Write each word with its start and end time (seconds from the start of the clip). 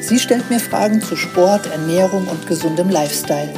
Sie 0.00 0.18
stellt 0.18 0.48
mir 0.50 0.60
Fragen 0.60 1.00
zu 1.00 1.16
Sport, 1.16 1.66
Ernährung 1.66 2.28
und 2.28 2.46
gesundem 2.46 2.90
Lifestyle. 2.90 3.52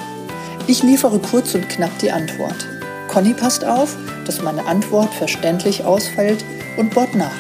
Ich 0.67 0.83
liefere 0.83 1.19
kurz 1.19 1.55
und 1.55 1.69
knapp 1.69 1.99
die 1.99 2.11
Antwort. 2.11 2.67
Conny 3.09 3.35
passt 3.35 3.65
auf, 3.65 3.97
dass 4.27 4.43
meine 4.43 4.67
Antwort 4.67 5.13
verständlich 5.15 5.85
ausfällt 5.85 6.45
und 6.77 6.95
bohrt 6.95 7.15
nach. 7.15 7.37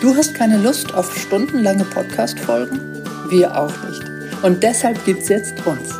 Du 0.00 0.16
hast 0.16 0.34
keine 0.34 0.56
Lust 0.56 0.94
auf 0.94 1.14
stundenlange 1.18 1.84
Podcast-Folgen? 1.84 2.80
Wir 3.28 3.58
auch 3.58 3.72
nicht. 3.84 4.02
Und 4.42 4.62
deshalb 4.62 5.04
gibt's 5.04 5.28
jetzt 5.28 5.54
uns. 5.66 5.90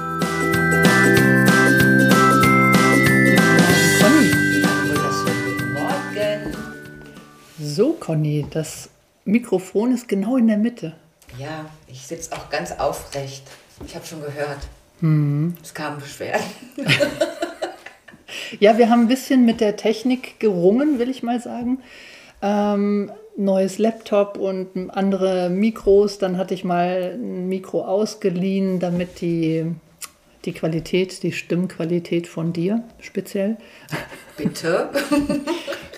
So, 7.59 7.93
Conny, 7.93 8.47
das 8.51 8.89
Mikrofon 9.25 9.93
ist 9.93 10.09
genau 10.09 10.37
in 10.37 10.49
der 10.49 10.57
Mitte. 10.57 10.95
Ja, 11.39 11.67
ich 11.87 12.07
sitze 12.07 12.33
auch 12.33 12.51
ganz 12.51 12.73
aufrecht. 12.73 13.43
Ich 13.87 13.95
habe 13.95 14.07
schon 14.07 14.21
gehört. 14.21 14.59
Mhm. 15.01 15.57
Es 15.63 15.73
kamen 15.75 15.99
Beschwerden. 16.01 16.45
Ja, 18.59 18.79
wir 18.79 18.91
haben 18.91 19.03
ein 19.03 19.09
bisschen 19.09 19.45
mit 19.45 19.61
der 19.61 19.77
Technik 19.77 20.39
gerungen, 20.41 20.99
will 20.99 21.11
ich 21.11 21.23
mal 21.23 21.41
sagen. 21.41 21.81
Ähm, 22.43 23.11
neues 23.37 23.79
Laptop 23.79 24.37
und 24.39 24.91
andere 24.91 25.51
Mikros. 25.51 26.19
Dann 26.19 26.37
hatte 26.37 26.55
ich 26.55 26.65
mal 26.65 27.13
ein 27.15 27.49
Mikro 27.49 27.85
ausgeliehen, 27.85 28.79
damit 28.81 29.21
die, 29.21 29.67
die 30.45 30.53
Qualität, 30.53 31.23
die 31.23 31.33
Stimmqualität 31.33 32.27
von 32.27 32.53
dir 32.53 32.83
speziell, 33.01 33.57
Bitte. 34.37 34.91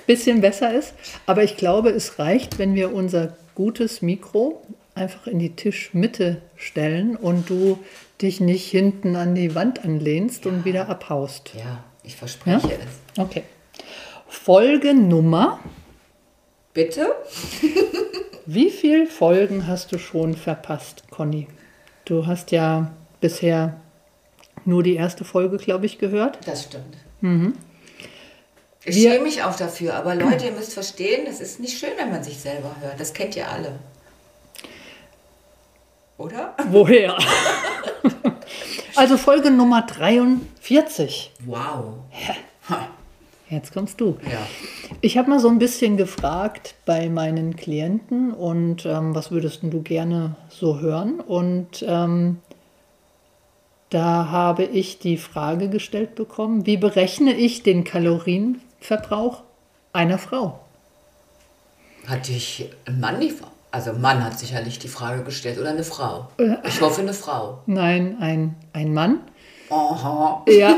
bisschen 0.06 0.40
besser 0.40 0.74
ist. 0.74 0.94
Aber 1.26 1.42
ich 1.44 1.56
glaube, 1.56 1.90
es 1.90 2.18
reicht, 2.18 2.58
wenn 2.58 2.74
wir 2.74 2.94
unser 2.94 3.36
gutes 3.54 4.02
Mikro 4.02 4.62
einfach 4.94 5.26
in 5.26 5.38
die 5.38 5.54
Tischmitte 5.56 6.42
stellen 6.56 7.16
und 7.16 7.48
du 7.48 7.78
dich 8.20 8.40
nicht 8.40 8.70
hinten 8.70 9.16
an 9.16 9.34
die 9.34 9.54
Wand 9.54 9.84
anlehnst 9.84 10.46
und 10.46 10.64
wieder 10.64 10.88
abhaust. 10.88 11.52
Ja, 11.58 11.82
ich 12.02 12.16
verspreche 12.16 12.68
Ja? 12.68 12.74
es. 12.74 13.20
Okay. 13.22 13.42
Folgennummer. 14.28 15.60
Bitte? 16.74 17.14
Wie 18.46 18.70
viele 18.70 19.06
Folgen 19.06 19.66
hast 19.66 19.92
du 19.92 19.98
schon 19.98 20.34
verpasst, 20.34 21.04
Conny? 21.10 21.46
Du 22.04 22.26
hast 22.26 22.50
ja 22.50 22.92
bisher 23.20 23.80
nur 24.64 24.82
die 24.82 24.94
erste 24.96 25.24
Folge, 25.24 25.58
glaube 25.58 25.86
ich, 25.86 25.98
gehört. 25.98 26.38
Das 26.46 26.64
stimmt. 26.64 26.96
Mhm. 27.20 27.54
Ich 28.84 28.96
schäme 28.96 29.22
mich 29.24 29.42
auch 29.44 29.54
dafür, 29.54 29.94
aber 29.94 30.16
Leute, 30.16 30.46
ihr 30.46 30.52
müsst 30.52 30.74
verstehen, 30.74 31.24
das 31.24 31.40
ist 31.40 31.60
nicht 31.60 31.78
schön, 31.78 31.92
wenn 31.98 32.10
man 32.10 32.24
sich 32.24 32.38
selber 32.38 32.74
hört. 32.80 32.98
Das 32.98 33.12
kennt 33.12 33.36
ihr 33.36 33.48
alle. 33.48 33.78
Oder? 36.22 36.54
Woher? 36.70 37.18
also 38.96 39.16
Folge 39.16 39.50
Nummer 39.50 39.82
43. 39.82 41.32
Wow. 41.46 41.94
Jetzt 43.50 43.74
kommst 43.74 44.00
du. 44.00 44.16
Ja. 44.30 44.38
Ich 45.00 45.18
habe 45.18 45.28
mal 45.28 45.40
so 45.40 45.48
ein 45.48 45.58
bisschen 45.58 45.96
gefragt 45.96 46.76
bei 46.86 47.08
meinen 47.08 47.56
Klienten 47.56 48.32
und 48.32 48.86
ähm, 48.86 49.16
was 49.16 49.32
würdest 49.32 49.64
du 49.64 49.82
gerne 49.82 50.36
so 50.48 50.78
hören? 50.78 51.18
Und 51.18 51.84
ähm, 51.88 52.38
da 53.90 54.28
habe 54.30 54.62
ich 54.62 55.00
die 55.00 55.16
Frage 55.16 55.68
gestellt 55.70 56.14
bekommen, 56.14 56.66
wie 56.66 56.76
berechne 56.76 57.34
ich 57.34 57.64
den 57.64 57.82
Kalorienverbrauch 57.82 59.42
einer 59.92 60.18
Frau? 60.18 60.60
Hat 62.06 62.28
dich 62.28 62.70
ein 62.84 63.00
Mann 63.00 63.20
die 63.20 63.30
Frage? 63.30 63.52
Also 63.72 63.94
Mann 63.94 64.22
hat 64.22 64.38
sicherlich 64.38 64.78
die 64.78 64.88
Frage 64.88 65.24
gestellt 65.24 65.58
oder 65.58 65.70
eine 65.70 65.82
Frau. 65.82 66.28
Ich 66.64 66.82
hoffe 66.82 67.00
eine 67.00 67.14
Frau. 67.14 67.62
Nein, 67.64 68.18
ein, 68.20 68.54
ein 68.74 68.92
Mann. 68.92 69.20
Aha. 69.70 70.44
Ja. 70.46 70.76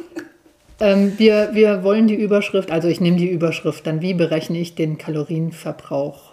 ähm, 0.80 1.18
wir, 1.18 1.54
wir 1.54 1.82
wollen 1.82 2.06
die 2.06 2.14
Überschrift, 2.14 2.70
also 2.70 2.88
ich 2.88 3.00
nehme 3.00 3.16
die 3.16 3.30
Überschrift 3.30 3.86
dann, 3.86 4.02
wie 4.02 4.12
berechne 4.12 4.58
ich 4.58 4.74
den 4.74 4.98
Kalorienverbrauch? 4.98 6.32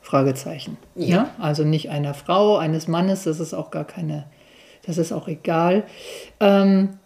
Fragezeichen. 0.00 0.76
Ja. 0.96 1.30
Also 1.38 1.62
nicht 1.62 1.88
einer 1.88 2.12
Frau, 2.12 2.56
eines 2.56 2.88
Mannes, 2.88 3.22
das 3.22 3.38
ist 3.38 3.54
auch 3.54 3.70
gar 3.70 3.84
keine, 3.84 4.24
das 4.84 4.98
ist 4.98 5.12
auch 5.12 5.28
egal. 5.28 5.84
Ähm, 6.40 6.98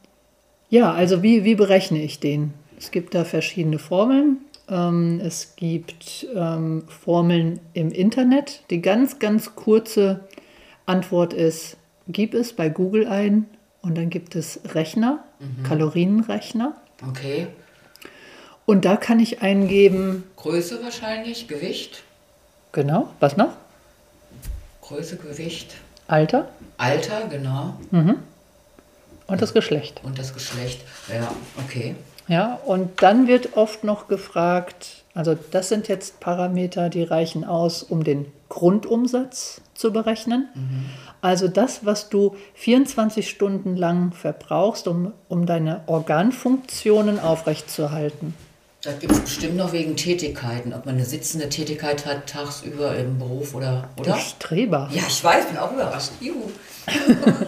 ja, 0.71 0.93
also 0.93 1.23
wie, 1.23 1.45
wie 1.45 1.57
berechne 1.57 2.03
ich 2.03 2.21
den? 2.21 2.55
Es 2.79 2.91
gibt 2.91 3.15
da 3.15 3.25
verschiedene 3.25 3.79
Formeln. 3.79 4.39
Ähm, 4.69 5.21
es 5.23 5.57
gibt 5.57 6.27
ähm, 6.35 6.85
Formeln 6.89 7.61
im 7.73 7.91
Internet. 7.91 8.63
Die 8.71 8.83
ganz, 8.83 9.19
ganz 9.19 9.55
kurze 9.55 10.21
Antwort 10.87 11.33
ist, 11.33 11.77
gib 12.09 12.35
es 12.35 12.53
bei 12.53 12.69
Google 12.69 13.07
ein 13.07 13.47
und 13.83 13.97
dann 13.97 14.11
gibt 14.11 14.35
es 14.35 14.61
Rechner, 14.75 15.25
Kalorienrechner. 15.65 16.75
Okay. 17.09 17.49
Und 18.65 18.85
da 18.85 18.97
kann 18.97 19.21
ich 19.21 19.43
eingeben, 19.43 20.25
Größe 20.37 20.83
wahrscheinlich, 20.83 21.47
Gewicht. 21.47 22.03
genau, 22.73 23.11
was 23.21 23.37
noch? 23.37 23.53
Größe, 24.81 25.17
Gewicht, 25.17 25.75
Alter 26.09 26.49
Alter, 26.79 27.27
genau. 27.29 27.75
und 29.27 29.43
das 29.43 29.55
Geschlecht. 29.55 30.01
Und 30.05 30.19
das 30.19 30.35
Geschlecht. 30.35 30.83
Ja, 31.09 31.33
okay. 31.59 31.95
Ja, 32.29 32.59
und 32.65 33.03
dann 33.03 33.29
wird 33.29 33.57
oft 33.57 33.85
noch 33.85 34.09
gefragt, 34.09 35.05
also 35.15 35.37
das 35.51 35.69
sind 35.69 35.89
jetzt 35.89 36.21
Parameter, 36.21 36.89
die 36.89 37.03
reichen 37.05 37.45
aus, 37.45 37.83
um 37.83 38.05
den 38.05 38.27
Grundumsatz 38.49 39.61
zu 39.75 39.93
berechnen. 39.93 40.49
Also 41.21 41.49
das, 41.49 41.85
was 41.85 42.09
du 42.09 42.37
24 42.55 43.29
Stunden 43.29 43.77
lang 43.77 44.13
verbrauchst, 44.13 44.89
um, 44.89 45.13
um 45.29 45.47
deine 45.47 45.83
Organfunktionen 45.87 47.19
aufrechtzuerhalten. 47.21 48.35
Da 48.83 48.93
gibt 48.93 49.13
es 49.13 49.21
bestimmt 49.21 49.57
noch 49.57 49.73
wegen 49.73 49.97
Tätigkeiten, 49.97 50.73
ob 50.73 50.87
man 50.87 50.95
eine 50.97 51.05
sitzende 51.05 51.49
Tätigkeit 51.49 52.07
hat, 52.07 52.29
tagsüber 52.29 52.95
im 52.97 53.19
Beruf 53.19 53.55
oder. 53.55 53.89
Du 53.97 54.03
oder? 54.03 54.17
Streber. 54.17 54.89
Ja, 54.93 55.03
ich 55.09 55.25
weiß, 55.25 55.47
bin 55.47 55.59
auch 55.59 55.73
überrascht. 55.73 56.11
Juhu. 56.21 56.51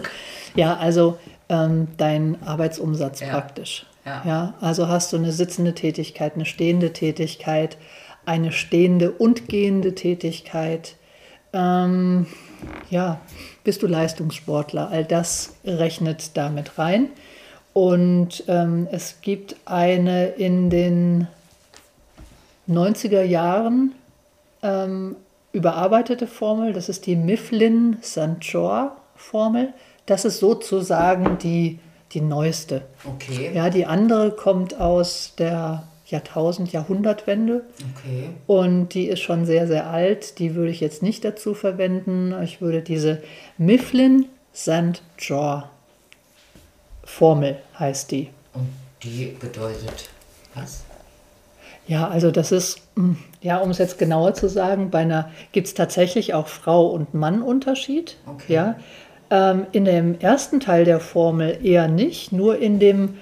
Ja, 0.54 0.76
also 0.76 1.18
ähm, 1.48 1.86
dein 1.98 2.42
Arbeitsumsatz 2.44 3.20
Ja. 3.20 3.28
praktisch. 3.28 3.86
Ja. 4.24 4.54
also 4.60 4.88
hast 4.88 5.12
du 5.12 5.16
eine 5.16 5.32
sitzende 5.32 5.74
Tätigkeit, 5.74 6.34
eine 6.34 6.44
stehende 6.44 6.92
Tätigkeit, 6.92 7.78
eine 8.26 8.52
stehende 8.52 9.10
und 9.10 9.48
gehende 9.48 9.94
Tätigkeit. 9.94 10.96
Ähm, 11.52 12.26
ja, 12.90 13.20
bist 13.64 13.82
du 13.82 13.86
Leistungssportler? 13.86 14.90
All 14.90 15.04
das 15.04 15.54
rechnet 15.64 16.36
damit 16.36 16.78
rein. 16.78 17.08
Und 17.72 18.44
ähm, 18.48 18.88
es 18.90 19.20
gibt 19.20 19.56
eine 19.64 20.28
in 20.28 20.68
den 20.68 21.28
90er 22.68 23.22
Jahren 23.22 23.94
ähm, 24.62 25.16
überarbeitete 25.52 26.26
Formel, 26.26 26.72
das 26.72 26.88
ist 26.88 27.06
die 27.06 27.14
Mifflin-Sanchor-Formel. 27.16 29.74
Das 30.06 30.24
ist 30.24 30.38
sozusagen 30.38 31.36
die, 31.38 31.78
die 32.12 32.20
neueste. 32.20 32.82
Okay. 33.04 33.50
Ja, 33.54 33.70
die 33.70 33.86
andere 33.86 34.30
kommt 34.30 34.78
aus 34.80 35.34
der 35.38 35.84
Jahrtausend-, 36.06 36.72
Jahrhundertwende 36.72 37.64
Okay. 37.96 38.30
und 38.46 38.94
die 38.94 39.08
ist 39.08 39.20
schon 39.20 39.44
sehr, 39.44 39.66
sehr 39.66 39.88
alt. 39.88 40.38
Die 40.38 40.54
würde 40.54 40.70
ich 40.70 40.80
jetzt 40.80 41.02
nicht 41.02 41.24
dazu 41.24 41.54
verwenden. 41.54 42.34
Ich 42.42 42.60
würde 42.60 42.80
diese 42.82 43.22
Mifflin-St. 43.58 45.02
Formel 47.04 47.56
heißt 47.78 48.10
die. 48.10 48.28
Und 48.54 48.68
die 49.02 49.36
bedeutet 49.38 50.08
was? 50.54 50.84
Ja, 51.86 52.08
also 52.08 52.30
das 52.30 52.52
ist, 52.52 52.82
mm, 52.96 53.12
ja, 53.40 53.58
um 53.58 53.70
es 53.70 53.78
jetzt 53.78 53.98
genauer 53.98 54.34
zu 54.34 54.48
sagen, 54.48 54.90
bei 54.90 54.98
einer 54.98 55.30
gibt 55.52 55.68
es 55.68 55.74
tatsächlich 55.74 56.34
auch 56.34 56.46
Frau- 56.46 56.88
und 56.88 57.14
Mann-Unterschied. 57.14 58.16
Okay. 58.26 58.52
Ja. 58.52 58.78
Ähm, 59.30 59.66
in 59.72 59.84
dem 59.84 60.18
ersten 60.20 60.60
Teil 60.60 60.84
der 60.84 61.00
Formel 61.00 61.58
eher 61.62 61.88
nicht, 61.88 62.32
nur 62.32 62.58
in 62.58 62.78
dem 62.78 63.18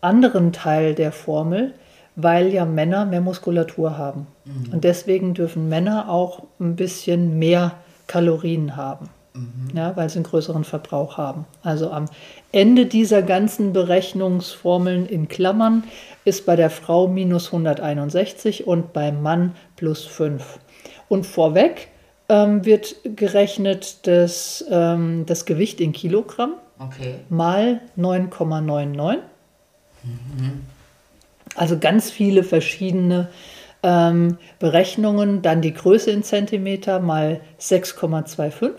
anderen 0.00 0.52
Teil 0.52 0.94
der 0.94 1.12
Formel, 1.12 1.74
weil 2.16 2.52
ja 2.52 2.64
Männer 2.64 3.04
mehr 3.06 3.20
Muskulatur 3.20 3.98
haben. 3.98 4.26
Und 4.72 4.84
deswegen 4.84 5.34
dürfen 5.34 5.68
Männer 5.68 6.08
auch 6.08 6.44
ein 6.60 6.76
bisschen 6.76 7.38
mehr 7.38 7.72
Kalorien 8.06 8.76
haben. 8.76 9.08
Ja, 9.74 9.96
weil 9.96 10.08
sie 10.08 10.18
einen 10.18 10.26
größeren 10.26 10.62
Verbrauch 10.62 11.16
haben. 11.16 11.44
Also 11.64 11.90
am 11.90 12.04
Ende 12.52 12.86
dieser 12.86 13.20
ganzen 13.20 13.72
Berechnungsformeln 13.72 15.06
in 15.06 15.26
Klammern 15.26 15.82
ist 16.24 16.46
bei 16.46 16.54
der 16.54 16.70
Frau 16.70 17.08
minus 17.08 17.46
161 17.46 18.64
und 18.68 18.92
beim 18.92 19.22
Mann 19.22 19.56
plus 19.74 20.04
5. 20.04 20.60
Und 21.08 21.26
vorweg 21.26 21.88
ähm, 22.28 22.64
wird 22.64 22.96
gerechnet 23.04 24.06
das, 24.06 24.64
ähm, 24.70 25.24
das 25.26 25.44
Gewicht 25.44 25.80
in 25.80 25.92
Kilogramm 25.92 26.54
Okay. 26.78 27.14
mal 27.28 27.80
9,99. 27.96 29.18
Also 31.54 31.78
ganz 31.78 32.10
viele 32.10 32.42
verschiedene 32.42 33.28
ähm, 33.82 34.38
Berechnungen. 34.58 35.42
Dann 35.42 35.60
die 35.62 35.72
Größe 35.72 36.10
in 36.10 36.22
Zentimeter 36.22 36.98
mal 37.00 37.40
6,25 37.60 38.72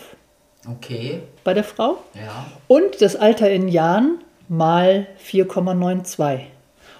Okay. 0.69 1.21
bei 1.43 1.53
der 1.53 1.63
Frau. 1.63 1.97
Ja. 2.13 2.47
Und 2.67 3.01
das 3.01 3.15
Alter 3.15 3.49
in 3.49 3.67
Jahren 3.67 4.19
mal 4.49 5.07
4,92. 5.25 6.39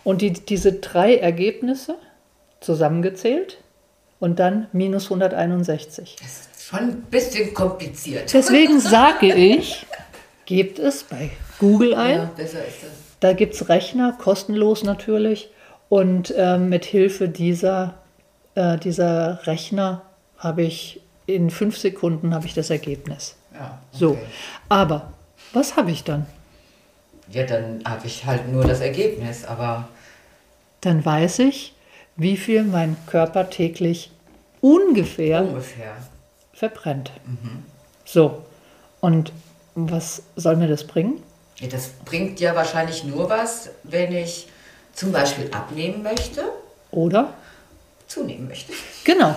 Und 0.04 0.22
die, 0.22 0.32
diese 0.34 0.74
drei 0.74 1.18
Ergebnisse 1.18 1.96
zusammengezählt 2.62 3.58
und 4.26 4.40
dann 4.40 4.66
minus 4.72 5.04
161. 5.06 6.16
Das 6.20 6.28
ist 6.28 6.66
schon 6.68 6.80
ein 6.80 7.02
bisschen 7.12 7.54
kompliziert. 7.54 8.34
Deswegen 8.34 8.80
sage 8.96 9.32
ich, 9.32 9.86
gebt 10.48 10.80
es 10.80 11.04
bei 11.04 11.30
Google 11.60 11.94
ein. 11.94 12.18
Ja, 12.18 12.32
besser 12.36 12.66
ist 12.66 12.82
das. 12.82 12.90
Da 13.20 13.34
gibt 13.34 13.54
es 13.54 13.70
Rechner, 13.70 14.18
kostenlos 14.20 14.84
natürlich. 14.84 15.50
Und 15.90 16.34
ähm, 16.36 16.70
mit 16.70 16.86
Hilfe 16.86 17.30
dieser, 17.30 17.94
äh, 18.56 18.80
dieser 18.80 19.46
Rechner 19.46 20.02
habe 20.40 20.64
ich 20.64 21.02
in 21.28 21.52
fünf 21.52 21.78
Sekunden 21.78 22.34
habe 22.34 22.48
ich 22.48 22.56
das 22.56 22.72
Ergebnis. 22.72 23.36
Ja. 23.54 23.80
So, 23.92 24.12
okay. 24.12 24.26
aber 24.70 25.14
was 25.54 25.76
habe 25.76 25.92
ich 25.92 26.04
dann? 26.04 26.26
Ja, 27.30 27.44
dann 27.44 27.84
habe 27.88 28.08
ich 28.08 28.26
halt 28.26 28.52
nur 28.52 28.66
das 28.66 28.82
Ergebnis, 28.82 29.46
aber 29.46 29.88
Dann 30.82 31.06
weiß 31.06 31.40
ich, 31.40 31.76
wie 32.16 32.38
viel 32.38 32.64
mein 32.64 32.98
Körper 33.06 33.50
täglich 33.52 34.12
ungefähr 34.74 35.42
ungefähr. 35.44 35.94
verbrennt. 36.54 37.12
So, 38.06 38.42
und 39.02 39.32
was 39.76 40.24
soll 40.36 40.56
mir 40.56 40.68
das 40.68 40.86
bringen? 40.86 41.22
Ja, 41.58 41.68
das 41.68 41.90
bringt 42.06 42.40
ja 42.40 42.56
wahrscheinlich 42.56 43.04
nur 43.04 43.30
was, 43.30 43.70
wenn 43.84 44.12
ich 44.14 44.48
zum 44.94 45.12
Beispiel 45.12 45.50
abnehmen 45.52 46.04
möchte, 46.04 46.44
Oder? 46.92 47.34
zunehmen 48.08 48.48
möchte. 48.48 48.74
Genau. 49.04 49.36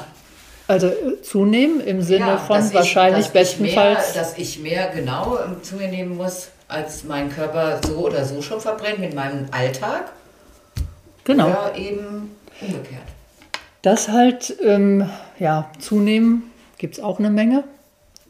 Also 0.67 0.89
äh, 0.89 1.23
zunehmen 1.23 1.81
im 1.81 2.03
Sinne 2.03 2.27
Ja, 2.27 2.39
von 2.39 2.67
ich- 2.67 2.75
wahrscheinlich 2.75 3.29
dass 3.29 3.53
ich 3.55 3.59
mehr, 3.61 3.73
bestenfalls. 3.73 4.13
dass 4.15 4.39
ich 4.39 4.59
mehr 4.59 4.89
genau 4.89 5.39
ähm, 5.39 5.63
zu 5.63 5.77
mir 5.77 5.89
nehmen 5.89 6.17
muss, 6.17 6.49
als 6.69 7.05
mein 7.05 7.31
Körper 7.31 7.81
so 7.87 7.97
oder 8.07 8.25
so 8.27 8.43
schon 8.43 8.61
verbrennt 8.61 8.99
mit 8.99 9.15
meinem 9.15 9.47
Alltag. 9.51 10.13
genau. 11.25 11.47
Oder 11.49 11.75
eben 11.77 12.37
umgekehrt. 12.61 13.03
Das 13.83 14.09
halt, 14.09 14.57
ähm, 14.63 15.09
ja, 15.39 15.71
zunehmen 15.79 16.45
gibt 16.79 16.95
es 16.95 17.01
auch 17.03 17.19
eine 17.19 17.31
Menge 17.31 17.65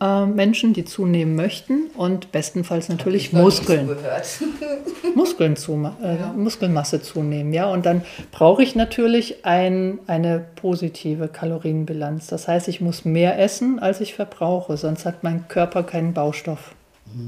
äh, 0.00 0.27
Menschen, 0.27 0.75
die 0.75 0.85
zunehmen 0.85 1.35
möchten 1.35 1.89
und 1.97 2.31
bestenfalls 2.33 2.89
natürlich 2.89 3.33
Muskeln. 3.33 3.89
Muskeln 5.15 5.56
zu, 5.56 5.73
äh, 6.03 6.37
Muskelmasse 6.37 7.03
zunehmen, 7.03 7.53
ja. 7.53 7.71
Und 7.71 7.87
dann 7.87 8.03
brauche 8.31 8.62
ich 8.62 8.75
natürlich 8.75 9.45
ein, 9.45 9.99
eine 10.06 10.45
positive 10.56 11.29
Kalorienbilanz. 11.29 12.27
Das 12.29 12.47
heißt, 12.47 12.69
ich 12.69 12.81
muss 12.81 13.05
mehr 13.05 13.39
essen, 13.39 13.79
als 13.79 14.01
ich 14.01 14.15
verbrauche, 14.15 14.77
sonst 14.77 15.05
hat 15.05 15.25
mein 15.25 15.49
Körper 15.49 15.83
keinen 15.83 16.15
Baustoff. 16.15 16.75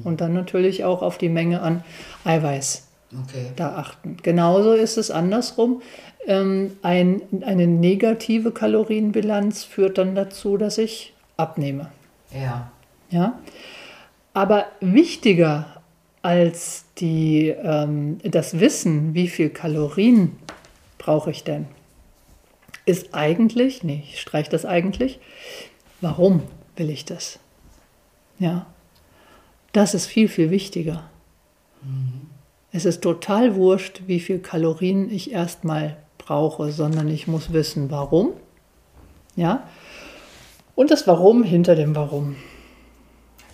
Und 0.04 0.20
dann 0.20 0.34
natürlich 0.34 0.84
auch 0.84 1.00
auf 1.00 1.16
die 1.16 1.30
Menge 1.30 1.62
an 1.62 1.82
Eiweiß 2.24 2.89
Okay. 3.12 3.50
da 3.56 3.74
achten. 3.74 4.18
Genauso 4.22 4.72
ist 4.72 4.96
es 4.96 5.10
andersrum. 5.10 5.82
Ähm, 6.26 6.76
ein, 6.82 7.22
eine 7.42 7.66
negative 7.66 8.52
Kalorienbilanz 8.52 9.64
führt 9.64 9.98
dann 9.98 10.14
dazu, 10.14 10.56
dass 10.56 10.78
ich 10.78 11.12
abnehme. 11.36 11.90
Ja. 12.32 12.70
Ja? 13.10 13.40
Aber 14.32 14.66
wichtiger 14.80 15.82
als 16.22 16.84
die, 16.98 17.48
ähm, 17.48 18.18
das 18.22 18.60
Wissen, 18.60 19.14
wie 19.14 19.28
viel 19.28 19.50
Kalorien 19.50 20.36
brauche 20.98 21.30
ich 21.30 21.44
denn, 21.44 21.66
ist 22.84 23.14
eigentlich, 23.14 23.82
nee, 23.82 24.04
ich 24.04 24.20
streiche 24.20 24.50
das 24.50 24.64
eigentlich, 24.64 25.18
warum 26.00 26.42
will 26.76 26.90
ich 26.90 27.04
das? 27.04 27.38
Ja, 28.38 28.66
das 29.72 29.94
ist 29.94 30.06
viel, 30.06 30.28
viel 30.28 30.50
wichtiger. 30.50 31.08
Es 32.80 32.86
ist 32.86 33.02
total 33.02 33.56
wurscht, 33.56 34.00
wie 34.06 34.20
viel 34.20 34.38
Kalorien 34.38 35.10
ich 35.12 35.32
erstmal 35.32 35.98
brauche, 36.16 36.72
sondern 36.72 37.08
ich 37.08 37.26
muss 37.28 37.52
wissen, 37.52 37.90
warum. 37.90 38.30
Ja, 39.36 39.68
und 40.76 40.90
das 40.90 41.06
Warum 41.06 41.42
hinter 41.42 41.74
dem 41.74 41.94
Warum. 41.94 42.36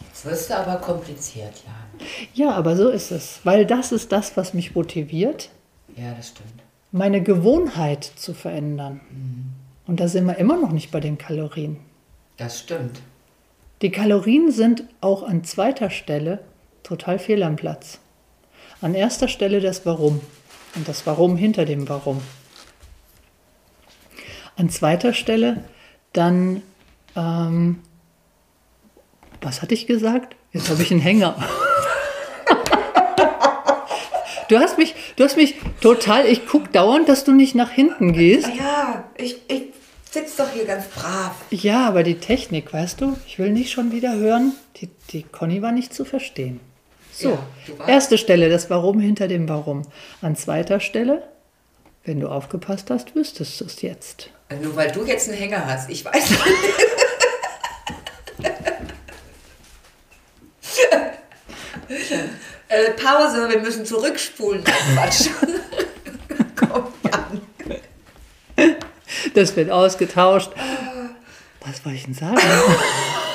Jetzt 0.07 0.25
wirst 0.27 0.51
du 0.51 0.57
aber 0.57 0.77
kompliziert, 0.77 1.55
Jan. 1.67 2.09
Ja, 2.35 2.53
aber 2.53 2.77
so 2.77 2.89
ist 2.89 3.11
es, 3.11 3.41
weil 3.43 3.67
das 3.67 3.91
ist 3.91 4.13
das, 4.13 4.37
was 4.37 4.55
mich 4.55 4.77
motiviert, 4.77 5.51
Ja, 5.97 6.15
das 6.17 6.29
stimmt. 6.29 6.63
meine 6.93 7.21
Gewohnheit 7.21 8.05
zu 8.05 8.33
verändern. 8.33 9.01
Und 9.89 9.99
da 9.99 10.07
sind 10.07 10.25
wir 10.27 10.39
immer 10.39 10.57
noch 10.57 10.71
nicht 10.71 10.93
bei 10.93 11.01
den 11.01 11.19
Kalorien. 11.19 11.79
Das 12.37 12.61
stimmt. 12.61 13.01
Die 13.83 13.91
Kalorien 13.91 14.53
sind 14.53 14.85
auch 15.01 15.25
an 15.25 15.43
zweiter 15.43 15.91
Stelle 15.91 16.39
total 16.85 17.19
fehl 17.19 17.43
am 17.43 17.57
Platz. 17.57 17.99
An 18.81 18.95
erster 18.95 19.29
Stelle 19.29 19.61
das 19.61 19.87
Warum 19.87 20.21
und 20.75 20.87
das 20.87 21.07
Warum 21.07 21.37
hinter 21.37 21.65
dem 21.65 21.89
Warum. 21.89 22.21
An 24.57 24.71
zweiter 24.71 25.13
Stelle 25.13 25.65
dann, 26.13 26.63
ähm, 27.15 27.81
was 29.41 29.63
hatte 29.63 29.75
ich 29.75 29.87
gesagt? 29.87 30.37
Jetzt 30.53 30.71
habe 30.71 30.83
ich 30.83 30.91
einen 30.91 31.01
Hänger. 31.01 31.37
Du 34.49 34.59
hast 34.59 34.79
mich, 34.79 34.95
du 35.17 35.25
hast 35.25 35.37
mich 35.37 35.57
total, 35.81 36.27
ich 36.27 36.47
gucke 36.47 36.69
dauernd, 36.69 37.09
dass 37.09 37.25
du 37.25 37.33
nicht 37.33 37.57
nach 37.57 37.71
hinten 37.71 38.13
gehst. 38.13 38.49
Ja, 38.57 39.05
ich, 39.17 39.39
ich 39.49 39.73
sitze 40.09 40.45
doch 40.45 40.51
hier 40.53 40.65
ganz 40.65 40.87
brav. 40.87 41.33
Ja, 41.51 41.89
aber 41.89 42.05
die 42.05 42.19
Technik, 42.21 42.73
weißt 42.73 43.01
du, 43.01 43.17
ich 43.27 43.41
will 43.41 43.51
nicht 43.51 43.73
schon 43.73 43.91
wieder 43.91 44.15
hören. 44.15 44.53
Die, 44.77 44.89
die 45.11 45.25
Conny 45.25 45.63
war 45.63 45.73
nicht 45.73 45.93
zu 45.93 46.05
verstehen. 46.05 46.61
So, 47.19 47.39
Ja, 47.79 47.89
erste 47.89 48.19
Stelle, 48.19 48.51
das 48.51 48.69
Warum 48.69 49.01
hinter 49.01 49.27
dem 49.27 49.49
Warum. 49.49 49.83
An 50.21 50.37
zweiter 50.37 50.81
Stelle, 50.81 51.27
wenn 52.05 52.21
du 52.21 52.29
aufgepasst 52.29 52.91
hast, 52.91 53.15
wüsstest 53.15 53.59
du 53.59 53.65
es 53.65 53.81
jetzt. 53.81 54.29
Nur 54.63 54.77
weil 54.77 54.93
du 54.93 55.03
jetzt 55.07 55.31
einen 55.31 55.39
Hänger 55.39 55.65
hast, 55.67 55.89
ich 55.89 56.05
weiß. 56.05 56.31
äh, 62.69 62.91
Pause, 63.03 63.49
wir 63.49 63.61
müssen 63.61 63.87
zurückspulen. 63.87 64.63
Quatsch. 64.63 65.29
Komm, 66.57 66.89
Jan. 67.11 67.41
Das 69.35 69.57
wird 69.57 69.71
ausgetauscht. 69.71 70.51
Was 71.65 71.83
wollte 71.85 71.97
ich 71.97 72.05
denn 72.05 72.15
sagen? 72.15 72.37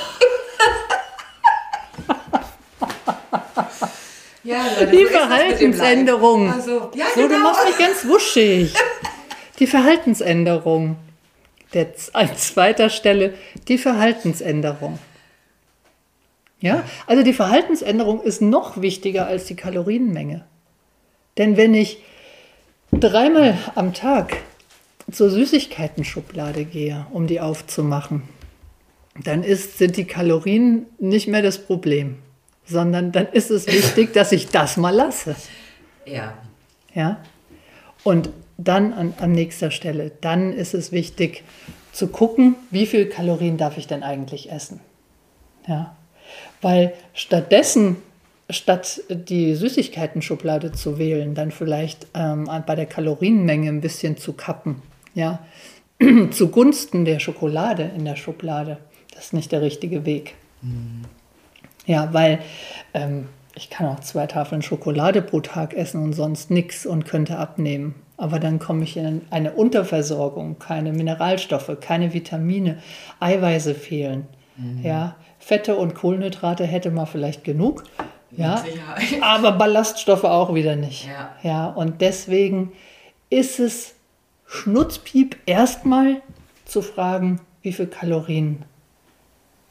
Ja, 4.52 4.66
Leute, 4.80 4.92
Die 4.92 5.06
Verhaltensänderung. 5.06 6.52
Also, 6.52 6.92
ja, 6.94 7.06
So, 7.16 7.22
du 7.22 7.28
genau. 7.30 7.44
machst 7.44 7.66
mich 7.66 7.78
ganz 7.78 8.06
wuschig. 8.06 8.74
Die 9.60 9.68
Verhaltensänderung. 9.68 10.98
Der, 11.74 11.88
an 12.12 12.36
zweiter 12.36 12.90
Stelle 12.90 13.34
die 13.70 13.78
Verhaltensänderung. 13.78 15.00
Ja, 16.60 16.84
also 17.08 17.24
die 17.24 17.32
Verhaltensänderung 17.32 18.22
ist 18.22 18.42
noch 18.42 18.82
wichtiger 18.82 19.28
als 19.28 19.46
die 19.46 19.56
Kalorienmenge. 19.56 20.44
Denn 21.38 21.56
wenn 21.56 21.74
ich 21.74 22.04
dreimal 22.92 23.58
am 23.76 23.94
Tag 23.94 24.36
zur 25.10 25.30
Süßigkeiten-Schublade 25.30 26.66
gehe, 26.66 27.06
um 27.12 27.26
die 27.26 27.40
aufzumachen, 27.40 28.24
dann 29.24 29.44
ist, 29.44 29.78
sind 29.78 29.96
die 29.96 30.06
Kalorien 30.06 30.88
nicht 31.00 31.30
mehr 31.30 31.42
das 31.42 31.58
Problem, 31.58 32.18
sondern 32.72 33.12
dann 33.12 33.28
ist 33.28 33.52
es 33.52 33.68
wichtig, 33.68 34.14
dass 34.14 34.32
ich 34.32 34.48
das 34.48 34.78
mal 34.78 34.96
lasse. 34.96 35.36
Ja, 36.06 36.34
Ja? 36.94 37.18
Und 38.04 38.30
dann 38.58 38.94
an, 38.94 39.14
an 39.20 39.32
nächster 39.32 39.72
Stelle, 39.72 40.12
dann 40.22 40.54
ist 40.54 40.74
es 40.74 40.92
wichtig 40.92 41.44
zu 41.92 42.08
gucken, 42.08 42.56
wie 42.70 42.86
viel 42.86 43.08
Kalorien 43.08 43.58
darf 43.58 43.78
ich 43.78 43.88
denn 43.88 44.04
eigentlich 44.04 44.52
essen. 44.52 44.80
Ja? 45.68 45.96
Weil 46.62 46.94
stattdessen, 47.14 47.98
statt 48.50 49.02
die 49.10 49.56
Süßigkeiten-Schublade 49.56 50.72
zu 50.72 50.98
wählen, 50.98 51.36
dann 51.36 51.52
vielleicht 51.52 52.08
ähm, 52.14 52.50
bei 52.66 52.76
der 52.76 52.86
Kalorienmenge 52.86 53.70
ein 53.70 53.82
bisschen 53.82 54.18
zu 54.18 54.34
kappen. 54.34 54.82
Ja? 55.14 55.40
Zugunsten 56.32 57.06
der 57.06 57.20
Schokolade 57.20 57.92
in 57.96 58.06
der 58.06 58.16
Schublade. 58.16 58.78
Das 59.14 59.26
ist 59.26 59.34
nicht 59.34 59.52
der 59.52 59.62
richtige 59.62 60.06
Weg. 60.06 60.36
Ja, 61.86 62.14
weil 62.14 62.40
ähm, 62.94 63.28
ich 63.56 63.70
kann 63.70 63.88
auch 63.88 64.00
zwei 64.00 64.28
Tafeln 64.28 64.62
Schokolade 64.62 65.22
pro 65.22 65.42
Tag 65.42 65.74
essen 65.74 66.04
und 66.04 66.14
sonst 66.14 66.52
nichts 66.52 66.86
und 66.86 67.06
könnte 67.06 67.38
abnehmen. 67.38 67.96
Aber 68.18 68.40
dann 68.40 68.60
komme 68.60 68.84
ich 68.84 68.98
in 68.98 69.22
eine 69.32 69.54
Unterversorgung, 69.54 70.60
keine 70.60 70.94
Mineralstoffe, 70.94 71.72
keine 71.82 72.14
Vitamine, 72.14 72.78
Eiweiße 73.20 73.74
fehlen. 73.74 74.28
Mhm. 74.58 74.84
Ja, 74.84 75.16
Fette 75.40 75.76
und 75.76 75.96
Kohlenhydrate 75.96 76.66
hätte 76.66 76.92
man 76.92 77.08
vielleicht 77.08 77.44
genug. 77.44 77.84
Ja, 78.32 78.64
aber 79.22 79.52
Ballaststoffe 79.54 80.24
auch 80.24 80.54
wieder 80.54 80.76
nicht. 80.76 81.08
Ja. 81.08 81.36
ja, 81.44 81.66
und 81.68 82.00
deswegen 82.00 82.72
ist 83.30 83.60
es 83.60 83.96
Schnutzpiep 84.46 85.38
erstmal 85.46 86.22
zu 86.66 86.82
fragen, 86.82 87.42
wie 87.62 87.74
viel 87.74 87.88
Kalorien 87.88 88.64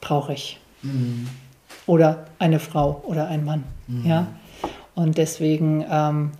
brauche 0.01 0.35
ich? 0.35 0.61
Mhm. 0.83 1.29
Oder 1.91 2.27
eine 2.39 2.61
Frau 2.61 3.03
oder 3.05 3.27
ein 3.27 3.45
Mann. 3.45 3.65
Mhm. 3.89 4.07
Ja? 4.07 4.29
Und 4.95 5.19
deswegen 5.19 5.85
ähm, 5.91 6.31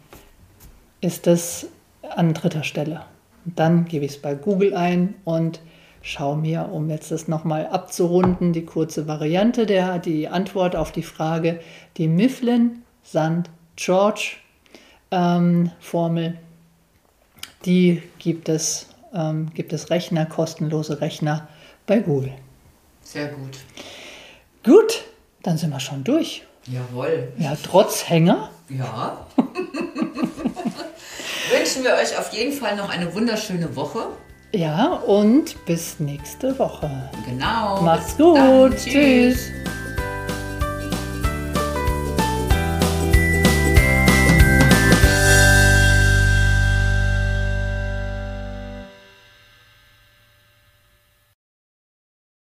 ist 1.01 1.27
das 1.27 1.67
an 2.09 2.35
dritter 2.35 2.63
Stelle. 2.63 3.01
Und 3.45 3.59
dann 3.59 3.85
gebe 3.85 4.05
ich 4.05 4.13
es 4.13 4.23
bei 4.23 4.37
Google 4.37 4.77
ein 4.77 5.15
und 5.25 5.59
schaue 6.03 6.37
mir, 6.37 6.69
um 6.71 6.89
jetzt 6.89 7.11
das 7.11 7.27
nochmal 7.27 7.67
abzurunden, 7.67 8.53
die 8.53 8.65
kurze 8.65 9.09
Variante, 9.09 9.67
der, 9.67 9.99
die 9.99 10.29
Antwort 10.29 10.77
auf 10.77 10.93
die 10.93 11.03
Frage, 11.03 11.59
die 11.97 12.07
Mifflin 12.07 12.83
Sand 13.03 13.51
George 13.75 14.37
ähm, 15.11 15.73
Formel, 15.81 16.39
die 17.65 18.05
gibt 18.21 18.49
es, 18.49 18.87
ähm, 19.13 19.51
gibt 19.53 19.73
es 19.73 19.91
Rechner, 19.91 20.27
kostenlose 20.27 21.01
Rechner 21.01 21.49
bei 21.89 21.99
Google. 21.99 22.35
Sehr 23.03 23.33
gut. 23.33 23.59
Gut, 24.63 25.05
dann 25.43 25.59
sind 25.59 25.71
wir 25.71 25.81
schon 25.81 26.05
durch. 26.05 26.45
Jawohl. 26.67 27.33
Ja, 27.39 27.57
trotz 27.63 28.09
Hänger. 28.09 28.51
Ja. 28.69 29.27
Wünschen 31.51 31.85
wir 31.85 31.95
euch 31.95 32.17
auf 32.19 32.33
jeden 32.33 32.53
Fall 32.53 32.77
noch 32.77 32.91
eine 32.91 33.13
wunderschöne 33.15 33.75
Woche. 33.75 34.07
Ja, 34.53 34.95
und 34.95 35.65
bis 35.65 36.01
nächste 36.01 36.59
Woche. 36.59 36.91
Genau. 37.27 37.81
Macht's 37.83 38.17
gut. 38.17 38.77
Tschüss. 38.77 38.93
Tschüss. 38.93 39.60